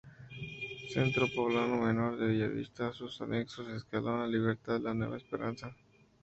[0.91, 5.75] Centro Poblado menor de Bellavista, sus anexos: Escalón, La Libertad, La nueva Esperanza.